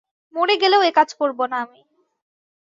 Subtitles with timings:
[0.35, 1.81] মরে গেলেও একাজ করব না আমি।